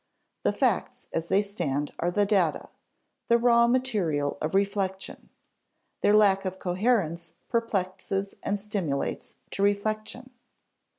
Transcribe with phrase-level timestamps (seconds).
[0.41, 2.69] The facts as they stand are the data,
[3.27, 5.29] the raw material of reflection;
[6.01, 10.31] their lack of coherence perplexes and stimulates to reflection.